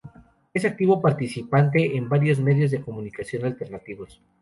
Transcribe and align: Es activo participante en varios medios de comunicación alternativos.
Es 0.51 0.65
activo 0.65 0.99
participante 0.99 1.95
en 1.95 2.09
varios 2.09 2.39
medios 2.39 2.71
de 2.71 2.81
comunicación 2.81 3.45
alternativos. 3.45 4.19